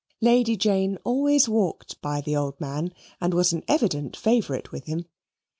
Lady 0.19 0.57
Jane 0.57 0.97
always 1.03 1.47
walked 1.47 2.01
by 2.01 2.21
the 2.21 2.35
old 2.35 2.59
man, 2.59 2.91
and 3.21 3.35
was 3.35 3.53
an 3.53 3.63
evident 3.67 4.17
favourite 4.17 4.71
with 4.71 4.85
him. 4.85 5.05